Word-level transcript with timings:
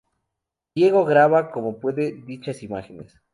Diego 0.73 1.05
graba 1.05 1.51
como 1.51 1.79
puede 1.79 2.11
dichas 2.25 2.63
imágenes. 2.63 3.21